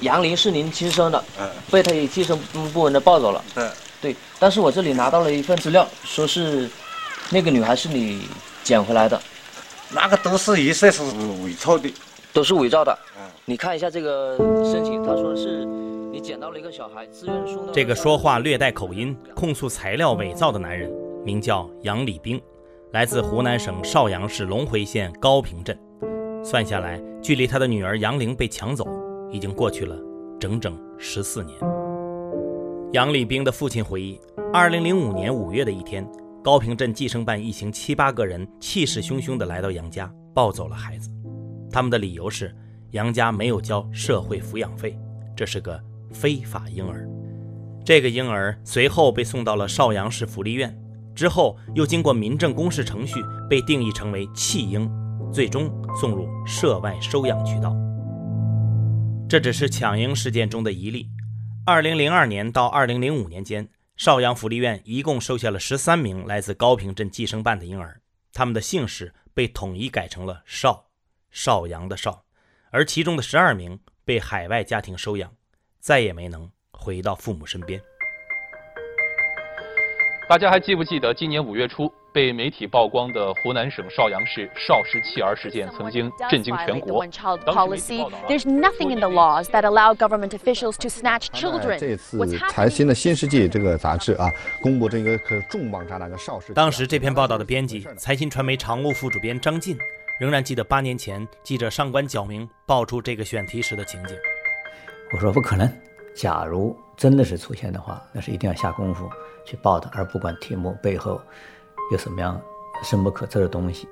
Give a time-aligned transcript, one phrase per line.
[0.00, 2.38] 杨林是您亲生的，嗯被他以计生
[2.72, 3.44] 部门的抱走了。
[3.56, 3.70] 嗯，
[4.00, 4.16] 对。
[4.38, 6.68] 但是我这里拿到了一份资料，说是
[7.30, 8.26] 那个女孩是你
[8.64, 9.20] 捡回来的。
[9.92, 11.02] 那个都是一些是
[11.44, 11.92] 伪造的，
[12.32, 12.96] 都是伪造的。
[13.18, 15.64] 嗯，你看一下这个申请，他说是
[16.12, 17.72] 你捡到了一个小孩，自愿送到。
[17.72, 20.90] 这个说话略带口音、控诉材料伪造的男人，
[21.24, 22.40] 名叫杨礼兵，
[22.92, 25.76] 来自湖南省邵阳市隆回县高坪镇。
[26.42, 28.86] 算下来，距离他的女儿杨玲被抢走，
[29.30, 29.96] 已经过去了
[30.38, 31.58] 整整十四年。
[32.92, 34.20] 杨礼兵的父亲回忆，
[34.52, 36.06] 二零零五年五月的一天。
[36.42, 41.10] 高坪镇计生办一行七八个人气势汹汹地来到杨家，抱走了孩子。
[41.70, 42.56] 他们的理由是
[42.92, 44.98] 杨家没有交社会抚养费，
[45.36, 45.78] 这是个
[46.14, 47.06] 非法婴儿。
[47.84, 50.74] 这个婴儿随后被送到了邵阳市福利院，
[51.14, 54.90] 之后又经过民政公示程序，被定义成为弃婴，
[55.30, 55.70] 最终
[56.00, 57.76] 送入涉外收养渠道。
[59.30, 61.08] 这只是抢婴事件中的一例。
[61.64, 63.68] 二零零二年到二零零五年间。
[63.96, 68.00] 邵阳福利院一共收下了十三名来自高平镇计生办的婴儿，
[68.32, 70.86] 他们的姓氏被统一改成了邵，
[71.30, 72.24] 邵阳的邵，
[72.70, 75.30] 而其中的十二名被海外家庭收养，
[75.78, 77.78] 再也没能回到父母身边。
[80.30, 81.92] 大家还记不记得今年五月初？
[82.12, 87.04] 被媒体曝光的湖南省邵阳市邵氏弃儿事件曾经震惊全国。
[87.04, 91.80] There's nothing in the laws that allow government officials to snatch children.
[91.80, 92.16] 这次
[92.48, 94.30] 财新的新世纪这个杂志啊，
[94.62, 96.52] 公布这个可重磅炸弹的邵氏。
[96.52, 99.76] 当时这篇报道的编辑财新传媒常务副主编张晋，
[100.20, 104.16] 仍然记得八年前记者上官皎明爆出这个选题时的情景。
[105.12, 105.68] 我说不可能，
[106.14, 109.08] 假如真的是出现的话，那是一定要下功夫
[109.44, 111.20] 去报的，而不管题目背后。
[111.90, 112.40] 有什么样
[112.84, 113.88] 深不可测的东西？